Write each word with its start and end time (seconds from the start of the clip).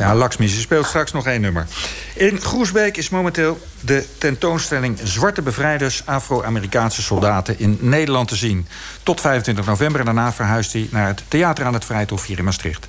Ja, 0.00 0.14
Laxmi, 0.14 0.48
ze 0.48 0.60
speelt 0.60 0.86
straks 0.86 1.12
nog 1.12 1.26
één 1.26 1.40
nummer. 1.40 1.66
In 2.14 2.40
Groesbeek 2.40 2.96
is 2.96 3.08
momenteel 3.08 3.60
de 3.80 4.04
tentoonstelling 4.18 4.98
Zwarte 5.02 5.42
Bevrijders... 5.42 6.02
Afro-Amerikaanse 6.06 7.02
soldaten 7.02 7.58
in 7.58 7.78
Nederland 7.80 8.28
te 8.28 8.36
zien. 8.36 8.66
Tot 9.02 9.20
25 9.20 9.66
november 9.66 10.00
en 10.00 10.06
daarna 10.06 10.32
verhuist 10.32 10.72
hij 10.72 10.88
naar 10.90 11.06
het 11.06 11.22
Theater 11.28 11.64
aan 11.64 11.74
het 11.74 11.84
Vrijthof 11.84 12.26
hier 12.26 12.38
in 12.38 12.44
Maastricht. 12.44 12.86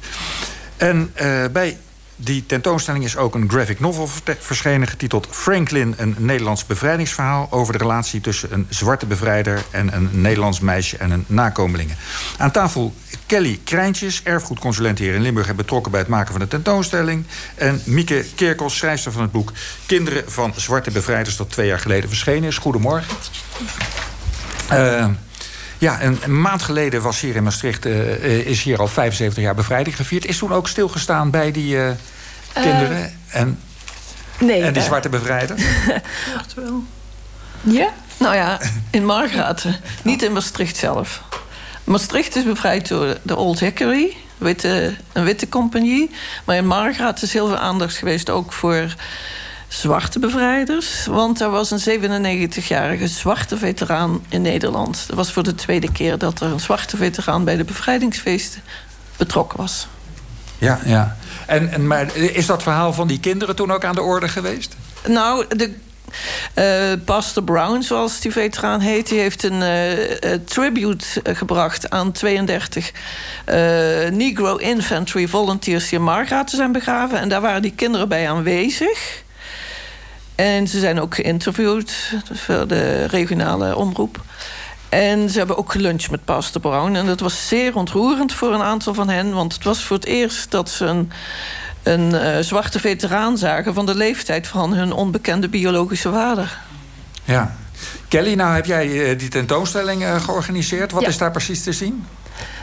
En 0.77 1.13
uh, 1.21 1.45
bij 1.51 1.77
die 2.23 2.45
tentoonstelling 2.45 3.03
is 3.03 3.17
ook 3.17 3.35
een 3.35 3.49
graphic 3.49 3.79
novel 3.79 4.09
verschenen... 4.39 4.87
getiteld 4.87 5.27
Franklin, 5.29 5.93
een 5.97 6.15
Nederlands 6.17 6.65
bevrijdingsverhaal... 6.65 7.47
over 7.49 7.73
de 7.73 7.79
relatie 7.79 8.21
tussen 8.21 8.53
een 8.53 8.67
zwarte 8.69 9.05
bevrijder... 9.05 9.63
en 9.71 9.95
een 9.95 10.09
Nederlands 10.11 10.59
meisje 10.59 10.97
en 10.97 11.11
een 11.11 11.25
nakomelingen. 11.27 11.97
Aan 12.37 12.51
tafel 12.51 12.93
Kelly 13.25 13.59
Krijntjes, 13.63 14.23
erfgoedconsulent 14.23 14.99
hier 14.99 15.13
in 15.13 15.21
Limburg... 15.21 15.47
en 15.47 15.55
betrokken 15.55 15.91
bij 15.91 15.99
het 15.99 16.09
maken 16.09 16.31
van 16.31 16.41
de 16.41 16.47
tentoonstelling. 16.47 17.25
En 17.55 17.81
Mieke 17.85 18.25
Kerkels, 18.35 18.77
schrijfster 18.77 19.11
van 19.11 19.21
het 19.21 19.31
boek... 19.31 19.51
Kinderen 19.85 20.31
van 20.31 20.53
zwarte 20.55 20.91
bevrijders... 20.91 21.37
dat 21.37 21.51
twee 21.51 21.67
jaar 21.67 21.79
geleden 21.79 22.09
verschenen 22.09 22.49
is. 22.49 22.57
Goedemorgen. 22.57 23.15
Uh, 24.71 25.07
ja, 25.81 26.01
een, 26.01 26.19
een, 26.23 26.41
maand 26.41 26.61
geleden 26.61 27.01
was 27.01 27.19
hier 27.19 27.35
in 27.35 27.43
Maastricht... 27.43 27.85
Uh, 27.85 28.47
is 28.47 28.63
hier 28.63 28.79
al 28.79 28.87
75 28.87 29.43
jaar 29.43 29.55
bevrijding 29.55 29.95
gevierd. 29.95 30.25
Is 30.25 30.37
toen 30.37 30.53
ook 30.53 30.67
stilgestaan 30.67 31.29
bij 31.29 31.51
die 31.51 31.75
uh, 31.75 31.89
kinderen 32.53 33.13
en, 33.27 33.59
nee, 34.39 34.61
en 34.63 34.73
die 34.73 34.81
zwarte 34.81 35.09
bevrijder? 35.09 35.55
Echt 36.39 36.53
wel. 36.53 36.83
Ja? 37.61 37.89
Nou 38.17 38.35
ja, 38.35 38.59
in 38.89 39.05
Margraten. 39.05 39.75
Niet 40.03 40.23
in 40.23 40.33
Maastricht 40.33 40.77
zelf. 40.77 41.21
Maastricht 41.83 42.35
is 42.35 42.43
bevrijd 42.43 42.87
door 42.87 43.17
de 43.21 43.35
Old 43.35 43.59
Hickory, 43.59 44.15
witte, 44.37 44.95
een 45.11 45.23
witte 45.23 45.49
compagnie. 45.49 46.11
Maar 46.45 46.55
in 46.55 46.67
Margraten 46.67 47.23
is 47.23 47.33
heel 47.33 47.47
veel 47.47 47.57
aandacht 47.57 47.95
geweest 47.95 48.29
ook 48.29 48.53
voor 48.53 48.95
zwarte 49.73 50.19
bevrijders. 50.19 51.05
Want 51.05 51.41
er 51.41 51.49
was 51.49 51.71
een 51.71 52.01
97-jarige 52.01 53.07
zwarte 53.07 53.57
veteraan 53.57 54.23
in 54.29 54.41
Nederland. 54.41 55.03
Dat 55.07 55.15
was 55.15 55.31
voor 55.31 55.43
de 55.43 55.55
tweede 55.55 55.91
keer 55.91 56.17
dat 56.17 56.39
er 56.39 56.51
een 56.51 56.59
zwarte 56.59 56.97
veteraan 56.97 57.43
bij 57.43 57.57
de 57.57 57.63
bevrijdingsfeesten 57.63 58.61
betrokken 59.17 59.57
was. 59.57 59.87
Ja, 60.57 60.79
ja. 60.85 61.17
En, 61.45 61.71
en, 61.71 61.87
maar 61.87 62.15
is 62.15 62.45
dat 62.45 62.63
verhaal 62.63 62.93
van 62.93 63.07
die 63.07 63.19
kinderen 63.19 63.55
toen 63.55 63.71
ook 63.71 63.83
aan 63.83 63.95
de 63.95 64.01
orde 64.01 64.27
geweest? 64.27 64.75
Nou, 65.07 65.45
de 65.47 65.73
uh, 66.55 67.05
Pastor 67.05 67.43
Brown, 67.43 67.81
zoals 67.81 68.19
die 68.19 68.31
veteraan 68.31 68.79
heet, 68.79 69.07
die 69.09 69.19
heeft 69.19 69.43
een 69.43 69.61
uh, 69.61 70.33
tribute 70.45 71.05
gebracht 71.23 71.89
aan 71.89 72.11
32 72.11 72.91
Negro 74.11 74.55
Infantry 74.55 75.27
Volunteers 75.27 75.89
die 75.89 75.97
in 75.97 76.03
Margaret 76.03 76.49
zijn 76.49 76.71
begraven. 76.71 77.19
En 77.19 77.29
daar 77.29 77.41
waren 77.41 77.61
die 77.61 77.75
kinderen 77.75 78.07
bij 78.07 78.29
aanwezig. 78.29 79.23
En 80.41 80.67
ze 80.67 80.79
zijn 80.79 81.01
ook 81.01 81.15
geïnterviewd 81.15 82.13
voor 82.33 82.67
de 82.67 83.05
regionale 83.05 83.75
omroep. 83.75 84.21
En 84.89 85.29
ze 85.29 85.37
hebben 85.37 85.57
ook 85.57 85.71
geluncht 85.71 86.11
met 86.11 86.25
Pastor 86.25 86.61
Brown. 86.61 86.95
En 86.95 87.05
dat 87.05 87.19
was 87.19 87.47
zeer 87.47 87.75
ontroerend 87.75 88.33
voor 88.33 88.53
een 88.53 88.61
aantal 88.61 88.93
van 88.93 89.09
hen. 89.09 89.33
Want 89.33 89.53
het 89.53 89.63
was 89.63 89.83
voor 89.83 89.95
het 89.95 90.05
eerst 90.05 90.51
dat 90.51 90.69
ze 90.69 90.85
een, 90.85 91.11
een 91.83 92.13
uh, 92.13 92.37
zwarte 92.39 92.79
veteraan 92.79 93.37
zagen... 93.37 93.73
van 93.73 93.85
de 93.85 93.95
leeftijd 93.95 94.47
van 94.47 94.73
hun 94.73 94.91
onbekende 94.93 95.49
biologische 95.49 96.11
vader. 96.11 96.59
Ja. 97.23 97.55
Kelly, 98.07 98.33
nou 98.33 98.55
heb 98.55 98.65
jij 98.65 99.15
die 99.15 99.29
tentoonstelling 99.29 100.01
uh, 100.01 100.21
georganiseerd. 100.21 100.91
Wat 100.91 101.01
Ja. 101.01 101.07
is 101.07 101.17
daar 101.17 101.31
precies 101.31 101.63
te 101.63 101.71
zien? 101.73 102.05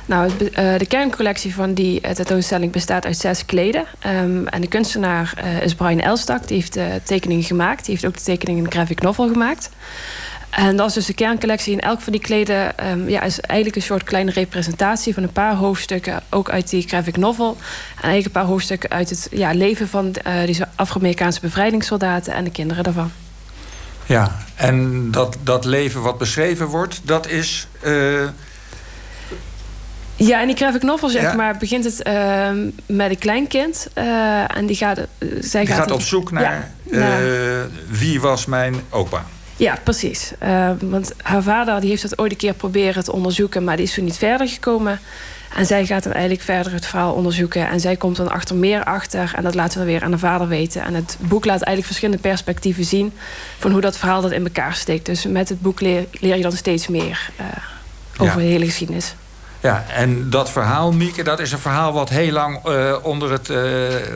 Nou, 0.09 0.31
eh, 0.53 0.79
de 0.79 0.87
kerncollectie 0.87 1.55
van 1.55 1.75
die 1.75 2.01
eh, 2.01 2.11
tentoonstelling 2.11 2.73
bestaat 2.73 3.05
uit 3.05 3.17
zes 3.17 3.45
kleden. 3.45 3.85
Ehm, 3.99 4.47
en 4.47 4.61
de 4.61 4.67
kunstenaar 4.67 5.33
eh, 5.37 5.63
is 5.63 5.75
Brian 5.75 6.01
Elstak. 6.01 6.49
Die 6.49 6.57
heeft 6.57 6.73
de 6.73 7.01
tekeningen 7.05 7.45
gemaakt. 7.45 7.85
Die 7.85 7.95
heeft 7.95 8.07
ook 8.07 8.17
de 8.17 8.23
tekeningen 8.23 8.65
in 8.65 8.71
graphic 8.71 9.01
novel 9.01 9.29
gemaakt. 9.29 9.71
En 10.51 10.77
dat 10.77 10.89
is 10.89 10.95
dus 10.95 11.07
de 11.07 11.15
kerncollectie. 11.15 11.73
En 11.73 11.81
elk 11.81 12.01
van 12.01 12.13
die 12.13 12.21
kleden 12.21 12.79
ehm, 12.79 13.09
ja, 13.09 13.23
is 13.23 13.41
eigenlijk 13.41 13.77
een 13.77 13.87
soort 13.89 14.05
kleine 14.05 14.31
representatie 14.31 15.15
van 15.15 15.23
een 15.23 15.33
paar 15.33 15.55
hoofdstukken, 15.55 16.23
ook 16.31 16.51
uit 16.51 16.71
die 16.71 16.89
graphic 16.89 17.17
novel. 17.17 17.57
En 17.97 18.03
eigenlijk 18.03 18.25
een 18.27 18.41
paar 18.41 18.51
hoofdstukken 18.51 18.91
uit 18.91 19.11
het 19.11 19.29
ja, 19.31 19.53
leven 19.53 19.89
van 19.89 20.15
die 20.45 20.63
Afro-Amerikaanse 20.75 21.41
bevrijdingssoldaten 21.41 22.33
en 22.33 22.45
de 22.45 22.51
kinderen 22.51 22.85
daarvan. 22.85 23.11
Ja, 24.07 24.37
en 24.55 25.11
dat, 25.11 25.37
dat 25.43 25.65
leven 25.65 26.03
wat 26.03 26.19
beschreven 26.19 26.67
wordt, 26.67 27.01
dat 27.05 27.29
is... 27.29 27.69
Ja, 30.21 30.41
in 30.41 30.47
die 30.47 30.57
graphic 30.57 30.83
novel 30.83 31.09
zeg 31.09 31.23
Ja. 31.23 31.33
maar 31.35 31.57
begint 31.57 31.85
het 31.85 32.03
ehm, 32.03 32.71
met 32.87 33.11
een 33.11 33.19
kleinkind. 33.19 33.89
eh, 33.95 34.57
en 34.57 34.67
die 34.67 34.77
gaat, 34.77 34.99
eh, 34.99 35.05
zij 35.41 35.65
die 35.65 35.75
gaat 35.75 35.91
op 35.91 36.01
zoek 36.01 36.31
naar 36.31 36.43
Ja, 36.43 36.99
naar- 36.99 37.23
eh, 37.23 37.65
wie 37.89 38.21
was 38.21 38.47
mijn 38.47 38.75
opa. 38.91 39.25
Ja, 39.57 39.79
precies. 39.83 40.33
Eh, 40.39 40.71
want 40.81 41.13
haar 41.23 41.43
vader 41.43 41.81
die 41.81 41.91
heeft 41.91 42.03
dat 42.03 42.19
ooit 42.19 42.31
een 42.31 42.37
keer 42.37 42.55
proberen 42.55 43.05
te 43.05 43.13
onderzoeken, 43.13 43.65
maar 43.65 43.77
die 43.77 43.85
is 43.85 43.95
toen 43.95 44.05
niet 44.05 44.17
verder 44.17 44.49
gekomen. 44.49 45.01
En 45.57 45.67
zij 45.67 45.87
gaat 45.87 46.03
dan 46.03 46.13
eigenlijk 46.13 46.43
verder 46.43 46.73
het 46.73 46.87
verhaal 46.87 47.13
onderzoeken. 47.15 47.69
En 47.69 47.81
zij 47.81 47.97
komt 47.97 48.17
dan 48.17 48.31
achter 48.31 48.57
meer 48.57 48.85
achter. 48.85 49.33
En 49.37 49.43
dat 49.43 49.55
laten 49.55 49.81
we 49.81 49.87
weer 49.87 50.03
aan 50.03 50.11
de 50.11 50.19
vader 50.19 50.49
weten. 50.49 50.83
En 50.83 50.95
het 50.95 51.17
boek 51.21 51.45
laat 51.45 51.57
eigenlijk 51.63 51.87
verschillende 51.87 52.21
perspectieven 52.21 52.85
zien... 52.85 53.13
van 53.59 53.71
hoe 53.71 53.81
dat 53.81 53.97
verhaal 53.99 54.21
dat 54.21 54.33
in 54.33 54.45
elkaar 54.45 54.75
steekt. 54.75 55.07
Dus 55.07 55.27
met 55.27 55.49
het 55.49 55.61
boek 55.61 55.81
leer, 55.81 56.07
leer 56.13 56.37
je 56.37 56.43
dan 56.43 56.53
steeds 56.53 56.89
meer 56.89 57.31
over 58.19 58.41
Ja. 58.41 58.47
de 58.47 58.53
hele 58.53 58.65
geschiedenis. 58.65 59.15
Ja, 59.61 59.85
en 59.95 60.31
dat 60.31 60.51
verhaal, 60.51 60.93
Mieke, 60.93 61.23
dat 61.23 61.41
is 61.41 61.53
een 61.53 61.59
verhaal 61.59 61.93
wat 61.93 62.09
heel 62.09 62.33
lang 62.33 62.65
eh, 62.65 62.95
onder, 63.03 63.31
het, 63.33 63.51
eh, 63.51 63.59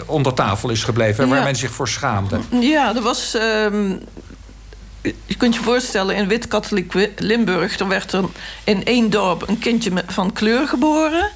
onder 0.06 0.34
tafel 0.34 0.68
is 0.70 0.84
gebleven. 0.84 1.28
Waar 1.28 1.38
Ja. 1.38 1.44
men 1.44 1.56
zich 1.56 1.70
voor 1.70 1.88
schaamde. 1.88 2.38
Ja, 2.60 2.94
er 2.94 3.02
was. 3.02 3.34
ehm, 3.34 3.92
je 5.26 5.34
kunt 5.36 5.54
je 5.54 5.60
voorstellen, 5.60 6.16
in 6.16 6.28
wit-katholiek 6.28 6.92
Wi- 6.92 7.12
Limburg... 7.16 7.78
er 7.78 7.88
werd 7.88 8.12
er 8.12 8.24
in 8.64 8.84
één 8.84 9.10
dorp 9.10 9.48
een 9.48 9.58
kindje 9.58 9.90
van 10.06 10.32
kleur 10.32 10.68
geboren. 10.68 11.30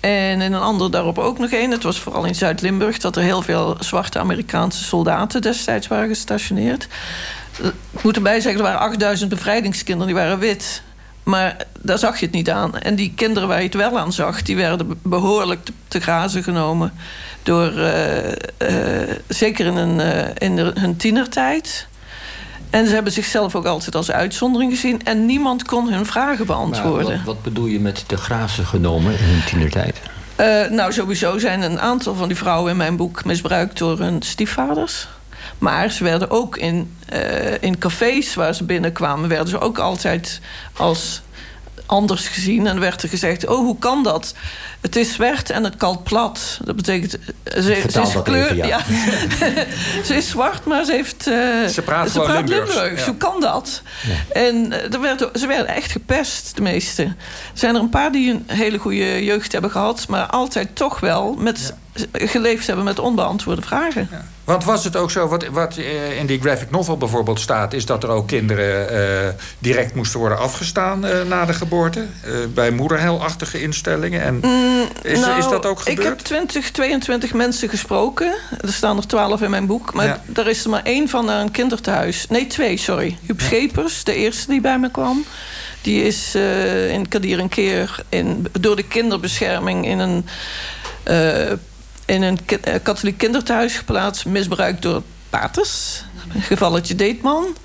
En 0.00 0.40
in 0.40 0.52
een 0.52 0.60
ander 0.60 0.90
dorp 0.90 1.18
ook 1.18 1.38
nog 1.38 1.50
één. 1.50 1.70
Het 1.70 1.82
was 1.82 1.98
vooral 2.00 2.24
in 2.24 2.34
Zuid-Limburg... 2.34 2.98
dat 2.98 3.16
er 3.16 3.22
heel 3.22 3.42
veel 3.42 3.76
zwarte 3.78 4.18
Amerikaanse 4.18 4.84
soldaten 4.84 5.40
destijds 5.42 5.86
waren 5.88 6.08
gestationeerd. 6.08 6.88
Ik 7.90 8.02
moet 8.02 8.16
erbij 8.16 8.40
zeggen, 8.40 8.60
er 8.60 8.66
waren 8.66 8.80
8000 8.80 9.30
bevrijdingskinderen, 9.30 10.06
die 10.14 10.22
waren 10.22 10.38
wit... 10.38 10.82
Maar 11.22 11.56
daar 11.80 11.98
zag 11.98 12.18
je 12.18 12.26
het 12.26 12.34
niet 12.34 12.50
aan. 12.50 12.78
En 12.78 12.94
die 12.94 13.12
kinderen 13.14 13.48
waar 13.48 13.58
je 13.58 13.64
het 13.64 13.74
wel 13.74 13.98
aan 13.98 14.12
zag... 14.12 14.42
die 14.42 14.56
werden 14.56 14.98
behoorlijk 15.02 15.64
te, 15.64 15.72
te 15.88 16.00
grazen 16.00 16.42
genomen... 16.42 16.92
door, 17.42 17.78
eh, 17.78 18.30
eh, 18.56 19.16
zeker 19.28 19.66
in, 19.66 19.76
een, 19.76 20.00
eh, 20.00 20.48
in 20.48 20.56
de- 20.56 20.72
hun 20.74 20.96
tienertijd... 20.96 21.88
En 22.70 22.86
ze 22.86 22.94
hebben 22.94 23.12
zichzelf 23.12 23.54
ook 23.54 23.66
altijd 23.66 23.94
als 23.94 24.10
uitzondering 24.10 24.72
gezien. 24.72 25.04
En 25.04 25.26
niemand 25.26 25.64
kon 25.64 25.92
hun 25.92 26.06
vragen 26.06 26.46
beantwoorden. 26.46 27.16
wat, 27.16 27.24
wat 27.24 27.42
bedoel 27.42 27.66
je 27.66 27.80
met 27.80 28.04
de 28.06 28.16
grazen 28.16 28.66
genomen 28.66 29.12
in 29.12 29.24
hun 29.24 29.44
tienertijd? 29.44 30.00
Nou, 30.70 30.92
sowieso 30.92 31.38
zijn 31.38 31.62
een 31.62 31.80
aantal 31.80 32.14
van 32.14 32.28
die 32.28 32.36
vrouwen 32.36 32.70
in 32.70 32.76
mijn 32.76 32.96
boek 32.96 33.24
misbruikt 33.24 33.78
door 33.78 33.98
hun 33.98 34.22
stiefvaders. 34.22 35.08
Maar 35.58 35.90
ze 35.90 36.04
werden 36.04 36.30
ook 36.30 36.56
in, 36.56 36.96
eh, 37.08 37.62
in 37.62 37.78
cafés 37.78 38.34
waar 38.34 38.54
ze 38.54 38.64
binnenkwamen, 38.64 39.28
werden 39.28 39.48
ze 39.48 39.58
ook 39.60 39.78
altijd 39.78 40.40
als 40.76 41.22
anders 41.86 42.28
gezien. 42.28 42.66
En 42.66 42.80
werd 42.80 43.02
er 43.02 43.08
gezegd: 43.08 43.46
Oh, 43.46 43.58
hoe 43.58 43.78
kan 43.78 44.02
dat? 44.02 44.34
Het 44.80 44.96
is 44.96 45.12
zwart 45.12 45.50
en 45.50 45.64
het 45.64 45.76
kalt 45.76 46.02
plat. 46.04 46.58
Dat 46.64 46.76
betekent. 46.76 47.10
Ze, 47.44 47.62
ze 47.62 47.74
Vertaal 47.80 48.02
is 48.06 48.22
kleur. 48.22 48.50
even, 48.50 48.66
ja. 48.66 48.80
ze 50.04 50.14
is 50.14 50.28
zwart, 50.28 50.64
maar 50.64 50.84
ze 50.84 50.92
heeft. 50.92 51.26
eh, 51.26 51.66
Ze 51.66 51.82
praat 51.84 52.10
gewoon 52.10 52.30
Limburgs, 52.36 52.74
Limburgs. 52.74 53.00
ja. 53.00 53.06
Hoe 53.06 53.16
kan 53.16 53.40
dat? 53.40 53.82
En 54.32 54.72
eh, 54.72 54.92
er 54.92 55.00
werden, 55.00 55.30
ze 55.38 55.46
werden 55.46 55.66
echt 55.74 55.92
gepest, 55.92 56.56
de 56.56 56.62
meeste. 56.62 57.02
Er 57.02 57.14
zijn 57.54 57.74
er 57.74 57.80
een 57.80 57.88
paar 57.88 58.12
die 58.12 58.30
een 58.30 58.44
hele 58.46 58.78
goede 58.78 59.24
jeugd 59.24 59.52
hebben 59.52 59.70
gehad, 59.70 60.08
maar 60.08 60.26
altijd 60.26 60.76
toch 60.76 61.00
wel 61.00 61.34
met, 61.38 61.74
geleefd 62.12 62.66
hebben 62.66 62.84
met 62.84 62.98
onbeantwoorde 62.98 63.62
vragen. 63.62 64.08
Want 64.44 64.64
was 64.64 64.84
het 64.84 64.96
ook 64.96 65.10
zo, 65.10 65.26
wat, 65.28 65.46
wat 65.46 65.76
eh, 65.76 66.18
in 66.18 66.26
die 66.26 66.40
graphic 66.40 66.70
novel 66.70 66.96
bijvoorbeeld 66.96 67.40
staat... 67.40 67.72
is 67.72 67.86
dat 67.86 68.02
er 68.02 68.08
ook 68.08 68.26
kinderen 68.26 68.88
eh, 68.88 69.28
direct 69.58 69.94
moesten 69.94 70.18
worden 70.20 70.38
afgestaan 70.38 71.04
eh, 71.04 71.22
na 71.28 71.44
de 71.44 71.52
geboorte? 71.52 72.06
bij 72.54 72.70
moederheilachtige 72.70 73.62
instellingen? 73.62 74.22
En 74.22 74.42
is, 75.02 75.20
Nou, 75.20 75.38
is 75.38 75.48
dat 75.48 75.66
ook 75.66 75.78
Ik 75.80 75.86
gebeurd? 75.88 76.08
heb 76.08 76.18
20, 76.18 76.70
22 76.70 77.32
mensen 77.32 77.68
gesproken. 77.68 78.34
Er 78.60 78.72
staan 78.72 78.96
er 78.96 79.06
12 79.06 79.40
in 79.42 79.50
mijn 79.50 79.66
boek. 79.66 79.94
Maar 79.94 80.06
Ja. 80.06 80.22
er 80.34 80.48
is 80.48 80.64
er 80.64 80.70
maar 80.70 80.82
één 80.84 81.08
van 81.08 81.24
naar 81.24 81.40
een 81.40 81.50
kinderthuis. 81.50 82.26
Nee, 82.28 82.46
twee, 82.46 82.76
sorry. 82.76 83.18
Huub 83.26 83.40
Schepers, 83.40 84.04
de 84.04 84.14
eerste 84.14 84.50
die 84.50 84.60
bij 84.60 84.78
me 84.78 84.90
kwam. 84.90 85.24
Die 85.80 86.02
is 86.04 86.34
in 86.90 87.08
Kadir 87.08 87.38
een 87.38 87.48
keer 87.48 88.02
in, 88.08 88.46
door 88.60 88.76
de 88.76 88.82
kinderbescherming 88.82 89.86
in 89.86 89.98
een, 89.98 90.26
in 92.10 92.22
een 92.22 92.38
eh, 92.46 92.74
katholiek 92.82 93.18
kinderthuis 93.18 93.76
geplaatst. 93.76 94.24
Misbruikt 94.24 94.82
door 94.82 95.02
paters. 95.30 96.02
Gevalletje 96.38 96.94
Deetman. 96.94 97.56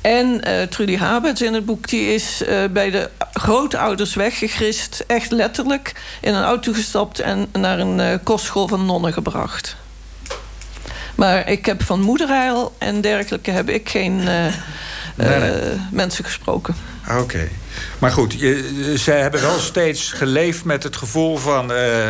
En 0.00 0.44
eh, 0.44 0.62
Trudy 0.62 0.96
Habets 0.96 1.42
in 1.42 1.54
het 1.54 1.64
boek... 1.64 1.88
die 1.88 2.14
is 2.14 2.44
eh, 2.44 2.64
bij 2.70 2.90
de 2.90 3.10
grootouders 3.32 4.14
weggegrist. 4.14 5.04
Echt 5.06 5.30
letterlijk. 5.30 5.92
In 6.20 6.34
een 6.34 6.44
auto 6.44 6.72
gestapt 6.72 7.20
en 7.20 7.48
naar 7.52 7.78
een 7.78 8.22
kostschool 8.22 8.68
van 8.68 8.86
nonnen 8.86 9.12
gebracht. 9.12 9.76
Maar 11.14 11.48
ik 11.48 11.66
heb 11.66 11.82
van 11.82 12.00
moederheil 12.00 12.74
en 12.78 13.00
dergelijke 13.00 13.50
heb 13.50 13.68
ik 13.68 13.88
geen 13.88 14.28
nee, 15.28 15.50
nee. 15.50 15.80
mensen 15.90 16.24
gesproken. 16.24 16.74
Oké. 17.18 17.48
Maar 17.98 18.10
goed, 18.10 18.32
je, 18.32 18.92
zij 18.96 19.20
hebben 19.20 19.40
wel 19.40 19.58
steeds 19.58 20.12
geleefd 20.12 20.64
met 20.64 20.82
het 20.82 20.96
gevoel 20.96 21.36
van... 21.36 21.70
Uh, 21.70 22.08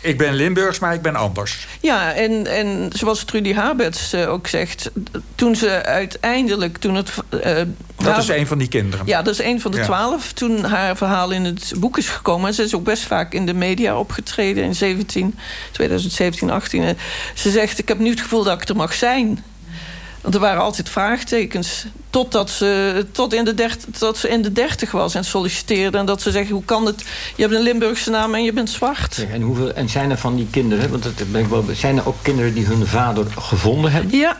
ik 0.00 0.18
ben 0.18 0.34
Limburgs, 0.34 0.78
maar 0.78 0.94
ik 0.94 1.02
ben 1.02 1.16
anders. 1.16 1.66
Ja, 1.80 2.12
en, 2.12 2.46
en 2.46 2.90
zoals 2.92 3.24
Trudy 3.24 3.52
Haberts 3.52 4.14
uh, 4.14 4.30
ook 4.30 4.46
zegt... 4.46 4.90
toen 5.34 5.56
ze 5.56 5.82
uiteindelijk... 5.82 6.76
Toen 6.76 6.94
het, 6.94 7.10
uh, 7.30 7.40
dat 7.96 8.06
haar, 8.06 8.18
is 8.18 8.28
een 8.28 8.46
van 8.46 8.58
die 8.58 8.68
kinderen. 8.68 9.06
Ja, 9.06 9.22
dat 9.22 9.34
is 9.34 9.44
een 9.44 9.60
van 9.60 9.70
de 9.70 9.76
ja. 9.76 9.84
twaalf. 9.84 10.32
Toen 10.32 10.64
haar 10.64 10.96
verhaal 10.96 11.30
in 11.30 11.44
het 11.44 11.72
boek 11.76 11.98
is 11.98 12.08
gekomen... 12.08 12.48
en 12.48 12.54
ze 12.54 12.62
is 12.62 12.74
ook 12.74 12.84
best 12.84 13.02
vaak 13.02 13.32
in 13.32 13.46
de 13.46 13.54
media 13.54 13.98
opgetreden 13.98 14.64
in 14.64 14.74
17, 14.74 15.38
2017, 15.72 16.50
18. 16.50 16.96
Ze 17.34 17.50
zegt, 17.50 17.78
ik 17.78 17.88
heb 17.88 17.98
nu 17.98 18.10
het 18.10 18.20
gevoel 18.20 18.44
dat 18.44 18.62
ik 18.62 18.68
er 18.68 18.76
mag 18.76 18.94
zijn... 18.94 19.44
Want 20.24 20.36
er 20.36 20.42
waren 20.42 20.62
altijd 20.62 20.88
vraagtekens. 20.88 21.84
Totdat 22.10 22.50
ze, 22.50 23.06
tot 23.12 23.34
in 23.34 23.44
de 23.44 23.54
dertig, 23.54 23.84
tot 23.98 24.16
ze 24.16 24.28
in 24.28 24.42
de 24.42 24.52
dertig 24.52 24.90
was 24.90 25.14
en 25.14 25.24
solliciteerde. 25.24 25.98
En 25.98 26.06
dat 26.06 26.22
ze 26.22 26.30
zeggen, 26.30 26.54
hoe 26.54 26.64
kan 26.64 26.86
het? 26.86 27.04
Je 27.36 27.42
hebt 27.42 27.54
een 27.54 27.62
Limburgse 27.62 28.10
naam 28.10 28.34
en 28.34 28.44
je 28.44 28.52
bent 28.52 28.70
zwart. 28.70 29.26
En, 29.32 29.42
hoeveel, 29.42 29.72
en 29.72 29.88
zijn 29.88 30.10
er 30.10 30.18
van 30.18 30.36
die 30.36 30.46
kinderen... 30.50 30.90
Want 30.90 31.04
het, 31.04 31.22
zijn 31.72 31.96
er 31.96 32.08
ook 32.08 32.16
kinderen 32.22 32.54
die 32.54 32.64
hun 32.66 32.86
vader 32.86 33.26
gevonden 33.38 33.92
hebben? 33.92 34.18
Ja. 34.18 34.36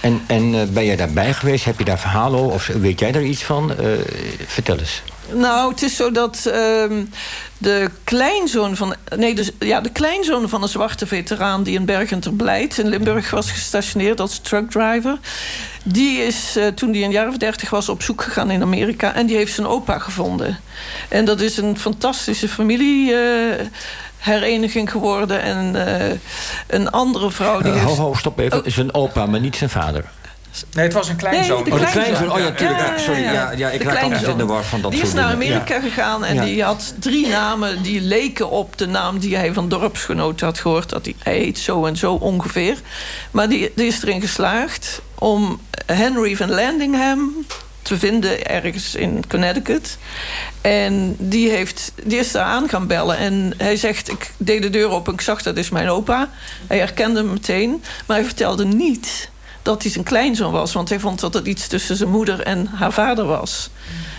En, 0.00 0.20
en 0.26 0.54
uh, 0.54 0.62
ben 0.62 0.84
jij 0.84 0.96
daarbij 0.96 1.32
geweest? 1.32 1.64
Heb 1.64 1.78
je 1.78 1.84
daar 1.84 1.98
verhalen 1.98 2.40
over? 2.40 2.54
Of 2.54 2.66
weet 2.66 3.00
jij 3.00 3.12
daar 3.12 3.22
iets 3.22 3.42
van? 3.42 3.72
Uh, 3.80 3.86
vertel 4.46 4.78
eens. 4.78 5.02
Nou, 5.32 5.70
het 5.70 5.82
is 5.82 5.96
zo 5.96 6.10
dat 6.10 6.36
uh, 6.46 6.52
de 7.58 7.90
kleinzoon 8.04 8.76
van... 8.76 8.94
Nee, 9.16 9.34
dus, 9.34 9.50
ja, 9.58 9.80
de 9.80 9.90
kleinzoon 9.92 10.48
van 10.48 10.62
een 10.62 10.68
zwarte 10.68 11.06
veteraan... 11.06 11.62
die 11.62 11.78
in 11.78 11.84
Bergen 11.84 12.20
ter 12.20 12.32
Blijt 12.32 12.78
in 12.78 12.88
Limburg 12.88 13.30
was 13.30 13.50
gestationeerd 13.50 14.20
als 14.20 14.38
truckdriver... 14.38 15.18
die 15.84 16.18
is, 16.18 16.56
uh, 16.56 16.66
toen 16.66 16.92
hij 16.92 17.02
een 17.02 17.10
jaar 17.10 17.28
of 17.28 17.36
dertig 17.36 17.70
was, 17.70 17.88
op 17.88 18.02
zoek 18.02 18.22
gegaan 18.22 18.50
in 18.50 18.62
Amerika... 18.62 19.14
en 19.14 19.26
die 19.26 19.36
heeft 19.36 19.54
zijn 19.54 19.66
opa 19.66 19.98
gevonden. 19.98 20.60
En 21.08 21.24
dat 21.24 21.40
is 21.40 21.56
een 21.56 21.78
fantastische 21.78 22.48
familie... 22.48 23.12
Uh, 23.12 23.18
hereniging 24.18 24.90
geworden. 24.90 25.42
En 25.42 25.74
uh, 25.74 26.18
een 26.66 26.90
andere 26.90 27.30
vrouw... 27.30 27.60
Die 27.60 27.72
uh, 27.72 27.78
heeft... 27.78 27.96
Ho, 27.96 28.04
ho, 28.04 28.14
stop 28.14 28.38
even. 28.38 28.58
Oh. 28.58 28.64
Zijn 28.66 28.94
opa, 28.94 29.26
maar 29.26 29.40
niet 29.40 29.56
zijn 29.56 29.70
vader. 29.70 30.04
Nee, 30.72 30.84
het 30.84 30.94
was 30.94 31.08
een 31.08 31.16
kleinzoon. 31.16 31.62
Nee, 31.62 31.64
de 31.64 31.70
oh, 31.70 31.80
de 31.80 31.92
kleinzoon. 31.92 32.32
Oh 32.32 32.38
ja, 32.38 32.52
tuurlijk. 32.52 32.80
Ja, 32.80 32.92
ja, 32.92 32.98
sorry. 32.98 33.22
Ja, 33.22 33.50
ja, 33.50 33.70
ik 33.70 33.82
raak 33.82 34.02
altijd 34.02 34.22
in 34.26 34.36
de 34.36 34.46
war 34.46 34.64
van 34.64 34.80
dat 34.80 34.90
Die 34.90 35.00
soort 35.00 35.12
is 35.12 35.20
naar. 35.20 35.32
Amerika 35.32 35.80
gegaan 35.80 36.24
en 36.24 36.44
die 36.44 36.62
had 36.62 36.94
drie 36.98 37.28
namen... 37.28 37.82
die 37.82 38.00
leken 38.00 38.50
op 38.50 38.78
de 38.78 38.86
naam 38.86 39.18
die 39.18 39.36
hij 39.36 39.52
van 39.52 39.68
dorpsgenoten 39.68 40.46
had 40.46 40.58
gehoord. 40.58 40.88
Dat 40.88 41.04
hij, 41.04 41.14
hij 41.18 41.36
heet 41.38 41.58
zo 41.58 41.84
en 41.84 41.96
zo 41.96 42.14
ongeveer. 42.14 42.78
Maar 43.30 43.48
die, 43.48 43.72
die 43.74 43.86
is 43.86 44.02
erin 44.02 44.20
geslaagd 44.20 45.00
om 45.14 45.60
Henry 45.86 46.36
van 46.36 46.50
Landingham 46.50 47.46
te 47.82 47.98
vinden 47.98 48.46
ergens 48.46 48.94
in 48.94 49.24
Connecticut. 49.28 49.98
En 50.60 51.16
die, 51.18 51.50
heeft, 51.50 51.92
die 52.04 52.18
is 52.18 52.32
daar 52.32 52.44
aan 52.44 52.68
gaan 52.68 52.86
bellen. 52.86 53.16
En 53.16 53.54
hij 53.56 53.76
zegt, 53.76 54.10
ik 54.10 54.30
deed 54.36 54.62
de 54.62 54.70
deur 54.70 54.90
op 54.90 55.06
en 55.08 55.12
ik 55.12 55.20
zag 55.20 55.42
dat 55.42 55.56
is 55.56 55.70
mijn 55.70 55.88
opa. 55.88 56.28
Hij 56.66 56.78
herkende 56.78 57.20
hem 57.20 57.32
meteen. 57.32 57.82
Maar 58.06 58.16
hij 58.16 58.26
vertelde 58.26 58.64
niet 58.64 59.32
dat 59.64 59.82
hij 59.82 59.90
zijn 59.90 60.04
kleinzoon 60.04 60.52
was. 60.52 60.72
Want 60.72 60.88
hij 60.88 61.00
vond 61.00 61.20
dat 61.20 61.34
het 61.34 61.46
iets 61.46 61.66
tussen 61.66 61.96
zijn 61.96 62.10
moeder 62.10 62.40
en 62.40 62.66
haar 62.66 62.92
vader 62.92 63.24
was. 63.24 63.70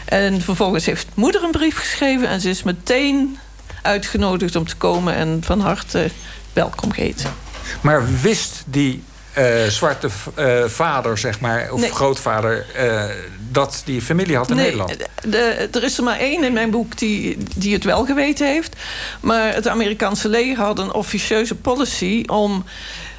En 0.05 0.41
vervolgens 0.41 0.85
heeft 0.85 1.07
moeder 1.13 1.43
een 1.43 1.51
brief 1.51 1.77
geschreven... 1.77 2.27
en 2.27 2.41
ze 2.41 2.49
is 2.49 2.63
meteen 2.63 3.37
uitgenodigd 3.81 4.55
om 4.55 4.67
te 4.67 4.75
komen... 4.75 5.15
en 5.15 5.41
van 5.43 5.59
harte 5.59 6.09
welkom 6.53 6.91
geheten. 6.91 7.33
Maar 7.81 8.03
wist 8.21 8.63
die 8.65 9.03
uh, 9.37 9.65
zwarte 9.65 10.09
uh, 10.39 10.63
vader, 10.65 11.17
zeg 11.17 11.39
maar, 11.39 11.71
of 11.71 11.79
nee. 11.79 11.91
grootvader... 11.91 12.65
Uh, 12.77 13.03
dat 13.51 13.81
die 13.85 14.01
familie 14.01 14.35
had 14.35 14.49
in 14.49 14.55
nee, 14.55 14.65
Nederland? 14.65 14.97
De, 15.21 15.69
er 15.71 15.83
is 15.83 15.97
er 15.97 16.03
maar 16.03 16.19
één 16.19 16.43
in 16.43 16.53
mijn 16.53 16.71
boek 16.71 16.97
die, 16.97 17.37
die 17.55 17.73
het 17.73 17.83
wel 17.83 18.05
geweten 18.05 18.47
heeft. 18.47 18.75
Maar 19.19 19.53
het 19.53 19.67
Amerikaanse 19.67 20.29
leger 20.29 20.63
had 20.63 20.79
een 20.79 20.93
officieuze 20.93 21.55
policy... 21.55 22.23
om 22.27 22.65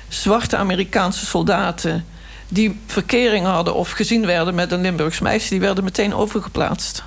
zwarte 0.09 0.57
Amerikaanse 0.57 1.27
soldaten 1.27 2.05
die 2.49 2.81
verkering 2.87 3.47
hadden 3.47 3.75
of 3.75 3.91
gezien 3.91 4.27
werden 4.27 4.55
met 4.55 4.73
een 4.73 4.81
Limburgs 4.81 5.21
meisje... 5.21 5.49
die 5.49 5.61
werden 5.61 5.85
meteen 5.85 6.15
overgeplaatst. 6.15 7.03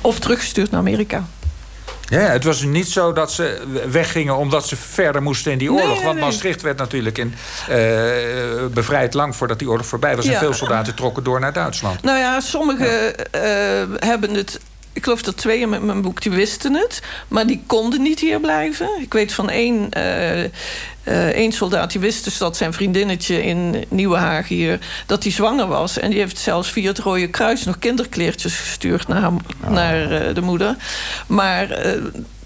Of 0.00 0.18
teruggestuurd 0.18 0.70
naar 0.70 0.80
Amerika. 0.80 1.24
Ja, 2.08 2.20
het 2.20 2.44
was 2.44 2.62
niet 2.62 2.88
zo 2.88 3.12
dat 3.12 3.32
ze 3.32 3.62
weggingen 3.90 4.36
omdat 4.36 4.68
ze 4.68 4.76
verder 4.76 5.22
moesten 5.22 5.52
in 5.52 5.58
die 5.58 5.72
oorlog. 5.72 5.86
Nee, 5.86 5.94
nee, 5.94 6.04
want 6.04 6.16
nee. 6.16 6.24
Maastricht 6.24 6.62
werd 6.62 6.78
natuurlijk 6.78 7.18
in, 7.18 7.34
uh, 7.70 7.76
bevrijd 8.72 9.14
lang 9.14 9.36
voordat 9.36 9.58
die 9.58 9.68
oorlog 9.68 9.86
voorbij 9.86 10.16
was. 10.16 10.24
Ja. 10.24 10.32
En 10.32 10.38
veel 10.38 10.52
soldaten 10.52 10.94
trokken 10.94 11.24
door 11.24 11.40
naar 11.40 11.52
Duitsland. 11.52 12.02
Nou 12.02 12.18
ja, 12.18 12.40
sommigen 12.40 13.14
ja. 13.32 13.82
uh, 13.82 13.88
hebben 13.98 14.34
het 14.34 14.60
ik 14.94 15.04
geloof 15.04 15.22
dat 15.22 15.36
twee 15.36 15.60
in 15.60 15.68
mijn 15.68 16.02
boek 16.02 16.22
die 16.22 16.32
wisten 16.32 16.74
het. 16.74 17.02
Maar 17.28 17.46
die 17.46 17.62
konden 17.66 18.02
niet 18.02 18.20
hier 18.20 18.40
blijven. 18.40 18.88
Ik 19.00 19.12
weet 19.12 19.32
van 19.32 19.50
één, 19.50 19.88
uh, 19.96 20.42
uh, 20.42 20.48
één 21.28 21.52
soldaat 21.52 21.92
die 21.92 22.00
wist 22.00 22.24
dus 22.24 22.38
dat 22.38 22.56
zijn 22.56 22.72
vriendinnetje 22.72 23.44
in 23.44 23.84
Nieuwehaag 23.88 24.48
hier... 24.48 24.78
dat 25.06 25.22
hij 25.22 25.32
zwanger 25.32 25.66
was. 25.66 25.98
En 25.98 26.10
die 26.10 26.18
heeft 26.18 26.38
zelfs 26.38 26.70
via 26.70 26.88
het 26.88 26.98
Rode 26.98 27.28
Kruis 27.28 27.64
nog 27.64 27.78
kinderkleertjes 27.78 28.56
gestuurd 28.56 29.08
naar, 29.08 29.26
oh. 29.26 29.70
naar 29.70 30.12
uh, 30.12 30.34
de 30.34 30.40
moeder. 30.40 30.76
Maar 31.26 31.68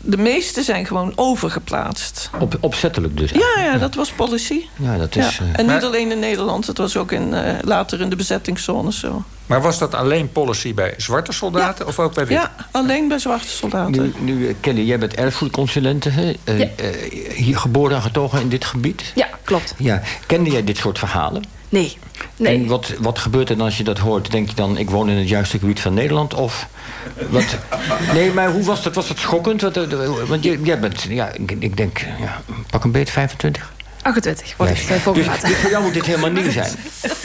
de 0.00 0.16
meeste 0.16 0.62
zijn 0.62 0.86
gewoon 0.86 1.12
overgeplaatst. 1.14 2.30
Op, 2.40 2.56
opzettelijk 2.60 3.16
dus? 3.16 3.30
Ja, 3.30 3.62
ja, 3.62 3.78
dat 3.78 3.94
was 3.94 4.10
policy. 4.10 4.60
Ja, 4.76 4.96
dat 4.96 5.16
is, 5.16 5.36
ja. 5.36 5.44
En 5.52 5.66
niet 5.66 5.84
alleen 5.84 6.10
in 6.10 6.18
Nederland, 6.18 6.66
het 6.66 6.78
was 6.78 6.96
ook 6.96 7.12
in, 7.12 7.28
uh, 7.28 7.40
later 7.62 8.00
in 8.00 8.10
de 8.10 8.16
bezettingszones 8.16 8.98
zo. 8.98 9.24
Maar 9.48 9.62
was 9.62 9.78
dat 9.78 9.94
alleen 9.94 10.32
policy 10.32 10.74
bij 10.74 10.94
zwarte 10.96 11.32
soldaten 11.32 11.84
ja. 11.84 11.90
of 11.90 11.98
ook 11.98 12.14
bij 12.14 12.26
witte? 12.26 12.42
Ja, 12.56 12.66
alleen 12.70 13.08
bij 13.08 13.18
zwarte 13.18 13.48
soldaten. 13.48 14.14
Nu, 14.18 14.32
nu 14.32 14.56
Kelly, 14.60 14.82
jij 14.82 14.98
bent 14.98 15.14
erfgoedconsulente, 15.14 16.08
hè? 16.08 16.32
Uh, 16.44 16.58
ja. 16.58 16.68
uh, 16.80 17.34
hier 17.34 17.58
geboren 17.58 17.96
en 17.96 18.02
getogen 18.02 18.40
in 18.40 18.48
dit 18.48 18.64
gebied? 18.64 19.12
Ja, 19.14 19.28
klopt. 19.44 19.74
Ja. 19.78 20.02
Kende 20.26 20.50
jij 20.50 20.64
dit 20.64 20.76
soort 20.76 20.98
verhalen? 20.98 21.44
Nee. 21.68 21.98
nee. 22.36 22.54
En 22.54 22.66
wat, 22.66 22.92
wat 23.00 23.18
gebeurt 23.18 23.48
er 23.50 23.56
dan 23.56 23.64
als 23.64 23.76
je 23.76 23.84
dat 23.84 23.98
hoort? 23.98 24.30
Denk 24.30 24.48
je 24.48 24.54
dan, 24.54 24.78
ik 24.78 24.90
woon 24.90 25.08
in 25.08 25.16
het 25.16 25.28
juiste 25.28 25.58
gebied 25.58 25.80
van 25.80 25.94
Nederland? 25.94 26.34
Of 26.34 26.68
wat? 27.28 27.44
Nee, 28.12 28.32
maar 28.32 28.50
hoe 28.50 28.64
was 28.64 28.82
dat? 28.82 28.94
Was 28.94 29.08
dat 29.08 29.18
schokkend? 29.18 29.60
Want 30.28 30.44
jij 30.44 30.80
bent, 30.80 31.02
ja, 31.02 31.32
ik, 31.32 31.50
ik 31.50 31.76
denk, 31.76 31.98
ja, 31.98 32.42
pak 32.70 32.84
een 32.84 32.92
beet 32.92 33.10
25? 33.10 33.72
28 34.08 34.56
wordt 34.56 34.72
nee. 34.72 34.98
het 34.98 35.14
dus, 35.14 35.40
dus 35.50 35.56
voor 35.56 35.70
jou 35.70 35.82
moet 35.84 35.94
dit 35.94 36.06
helemaal 36.06 36.30
nieuw 36.30 36.50
zijn. 36.50 36.70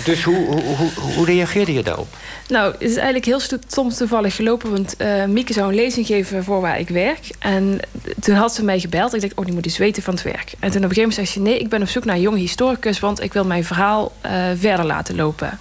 Dus 0.03 0.23
hoe, 0.23 0.35
hoe, 0.45 0.61
hoe, 0.61 0.89
hoe 1.15 1.25
reageerde 1.25 1.73
je 1.73 1.83
daarop? 1.83 2.07
Nou, 2.47 2.71
het 2.71 2.81
is 2.81 2.95
eigenlijk 2.95 3.25
heel 3.25 3.41
soms 3.67 3.97
toevallig 3.97 4.35
gelopen. 4.35 4.71
Want 4.71 4.95
uh, 4.97 5.25
Mieke 5.25 5.53
zou 5.53 5.69
een 5.69 5.75
lezing 5.75 6.05
geven 6.05 6.43
voor 6.43 6.61
waar 6.61 6.79
ik 6.79 6.89
werk. 6.89 7.29
En 7.39 7.79
toen 8.19 8.35
had 8.35 8.53
ze 8.53 8.63
mij 8.63 8.79
gebeld. 8.79 9.13
Ik 9.13 9.21
dacht, 9.21 9.33
oh, 9.35 9.45
die 9.45 9.53
moet 9.53 9.65
iets 9.65 9.77
weten 9.77 10.03
van 10.03 10.13
het 10.13 10.23
werk. 10.23 10.53
En 10.59 10.71
toen 10.71 10.83
op 10.83 10.89
een 10.89 10.95
gegeven 10.95 11.09
moment 11.09 11.13
zei 11.13 11.27
ze... 11.27 11.39
nee, 11.39 11.59
ik 11.59 11.69
ben 11.69 11.81
op 11.81 11.87
zoek 11.87 12.05
naar 12.05 12.15
een 12.15 12.21
jonge 12.21 12.37
historicus... 12.37 12.99
want 12.99 13.21
ik 13.21 13.33
wil 13.33 13.45
mijn 13.45 13.65
verhaal 13.65 14.11
uh, 14.25 14.31
verder 14.55 14.85
laten 14.85 15.15
lopen. 15.15 15.59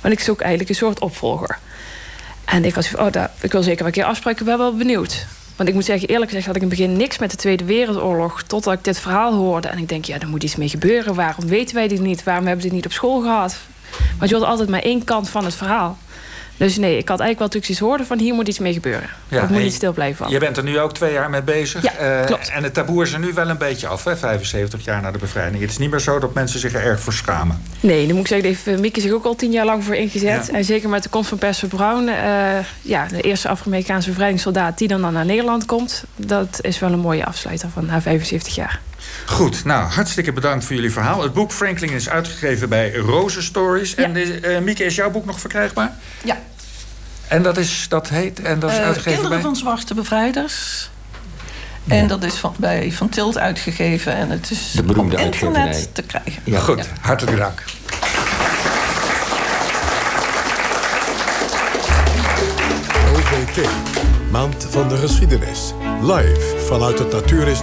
Want 0.00 0.14
ik 0.14 0.20
zoek 0.20 0.40
eigenlijk 0.40 0.70
een 0.70 0.76
soort 0.76 1.00
opvolger. 1.00 1.58
En 2.44 2.64
ik 2.64 2.74
was 2.74 2.94
oh, 2.94 3.12
dat, 3.12 3.30
ik 3.40 3.52
wil 3.52 3.62
zeker 3.62 3.78
wel 3.78 3.86
een 3.86 3.92
keer 3.92 4.04
afspreken. 4.04 4.40
Ik 4.40 4.46
ben 4.46 4.58
wel 4.58 4.76
benieuwd. 4.76 5.26
Want 5.62 5.74
ik 5.74 5.80
moet 5.80 5.90
zeggen, 5.90 6.08
eerlijk 6.08 6.30
gezegd 6.30 6.46
had 6.46 6.56
ik 6.56 6.62
in 6.62 6.68
het 6.68 6.78
begin 6.78 6.96
niks 6.96 7.18
met 7.18 7.30
de 7.30 7.36
Tweede 7.36 7.64
Wereldoorlog. 7.64 8.42
Totdat 8.42 8.72
ik 8.72 8.84
dit 8.84 8.98
verhaal 8.98 9.32
hoorde. 9.32 9.68
En 9.68 9.78
ik 9.78 9.88
denk, 9.88 10.04
ja, 10.04 10.18
er 10.18 10.28
moet 10.28 10.42
iets 10.42 10.56
mee 10.56 10.68
gebeuren. 10.68 11.14
Waarom 11.14 11.46
weten 11.46 11.74
wij 11.74 11.88
dit 11.88 12.00
niet? 12.00 12.24
Waarom 12.24 12.46
hebben 12.46 12.62
we 12.62 12.68
dit 12.68 12.76
niet 12.76 12.86
op 12.86 12.92
school 12.92 13.20
gehad? 13.20 13.56
Want 14.18 14.30
je 14.30 14.36
hoort 14.36 14.48
altijd 14.48 14.68
maar 14.68 14.82
één 14.82 15.04
kant 15.04 15.28
van 15.28 15.44
het 15.44 15.54
verhaal. 15.54 15.98
Dus 16.62 16.76
nee, 16.76 16.96
ik 16.96 17.08
had 17.08 17.20
eigenlijk 17.20 17.38
wel 17.38 17.46
natuurlijk 17.46 17.72
iets 17.72 17.80
horen 17.80 18.06
van 18.06 18.18
hier 18.18 18.34
moet 18.34 18.48
iets 18.48 18.58
mee 18.58 18.72
gebeuren. 18.72 19.08
Ja, 19.28 19.42
ik 19.42 19.48
moet 19.48 19.62
niet 19.62 19.74
stil 19.74 19.92
blijven 19.92 20.30
Je 20.30 20.38
bent 20.38 20.56
er 20.56 20.62
nu 20.62 20.78
ook 20.78 20.94
twee 20.94 21.12
jaar 21.12 21.30
mee 21.30 21.42
bezig. 21.42 21.82
Ja, 21.82 22.20
uh, 22.20 22.26
klopt. 22.26 22.50
En 22.50 22.62
het 22.62 22.74
taboe 22.74 23.02
is 23.02 23.12
er 23.12 23.18
nu 23.18 23.32
wel 23.32 23.48
een 23.48 23.58
beetje 23.58 23.86
af, 23.86 24.04
hè? 24.04 24.16
75 24.16 24.84
jaar 24.84 25.02
na 25.02 25.10
de 25.10 25.18
bevrijding. 25.18 25.62
Het 25.62 25.70
is 25.70 25.78
niet 25.78 25.90
meer 25.90 26.00
zo 26.00 26.18
dat 26.18 26.34
mensen 26.34 26.60
zich 26.60 26.74
er 26.74 26.84
erg 26.84 27.00
voor 27.00 27.12
schamen. 27.12 27.62
Nee, 27.80 28.06
dan 28.06 28.16
moet 28.16 28.20
ik 28.20 28.26
zeggen, 28.26 28.48
heeft 28.48 28.66
uh, 28.66 28.78
Mieke 28.78 29.00
zich 29.00 29.12
ook 29.12 29.24
al 29.24 29.34
tien 29.34 29.52
jaar 29.52 29.64
lang 29.64 29.84
voor 29.84 29.94
ingezet. 29.94 30.46
Ja. 30.46 30.52
En 30.52 30.64
zeker 30.64 30.88
met 30.88 31.02
de 31.02 31.08
komst 31.08 31.28
van 31.28 31.38
Percy 31.38 31.66
Brown, 31.66 32.08
uh, 32.08 32.14
ja, 32.82 33.06
de 33.06 33.20
eerste 33.20 33.48
Afro-Amerikaanse 33.48 34.08
bevrijdingssoldaat 34.08 34.78
die 34.78 34.88
dan, 34.88 35.00
dan 35.00 35.12
naar 35.12 35.24
Nederland 35.24 35.66
komt. 35.66 36.04
Dat 36.16 36.58
is 36.60 36.78
wel 36.78 36.92
een 36.92 36.98
mooie 36.98 37.24
afsluiter 37.24 37.68
van 37.68 37.86
na 37.86 38.00
75 38.00 38.54
jaar. 38.54 38.80
Goed, 39.26 39.64
nou, 39.64 39.90
hartstikke 39.90 40.32
bedankt 40.32 40.64
voor 40.64 40.74
jullie 40.74 40.92
verhaal. 40.92 41.22
Het 41.22 41.32
boek 41.32 41.52
Franklin 41.52 41.90
is 41.90 42.08
uitgegeven 42.08 42.68
bij 42.68 42.94
Rose 42.94 43.42
Stories. 43.42 43.94
Ja. 43.94 44.02
En 44.02 44.16
uh, 44.16 44.58
Mieke, 44.58 44.84
is 44.84 44.94
jouw 44.94 45.10
boek 45.10 45.24
nog 45.24 45.40
verkrijgbaar? 45.40 45.92
Ja. 46.24 46.38
En 47.32 47.42
dat, 47.42 47.56
is, 47.56 47.86
dat 47.88 48.08
heet, 48.08 48.42
en 48.42 48.58
dat 48.58 48.70
is 48.70 48.76
uh, 48.76 48.82
uitgegeven 48.82 49.12
Kinderen 49.12 49.30
bij? 49.30 49.40
van 49.40 49.56
Zwarte 49.56 49.94
Bevrijders. 49.94 50.90
Ja. 51.84 51.94
En 51.94 52.06
dat 52.06 52.22
is 52.22 52.34
van, 52.34 52.54
bij 52.58 52.92
Van 52.92 53.08
Tilt 53.08 53.38
uitgegeven. 53.38 54.14
En 54.14 54.30
het 54.30 54.50
is 54.50 54.70
De 54.70 54.82
beroemde 54.82 55.16
op 55.16 55.22
internet 55.22 55.94
te 55.94 56.02
krijgen. 56.02 56.42
Ja. 56.44 56.60
Goed, 56.60 56.78
ja. 56.78 56.84
hartelijk 57.00 57.36
dank. 57.36 57.62
OVT, 63.14 63.68
Maand 64.30 64.66
van 64.70 64.88
de 64.88 64.96
Geschiedenis. 64.96 65.72
Live 66.02 66.56
vanuit 66.66 66.98
het 66.98 67.12
Natuuris 67.12 67.60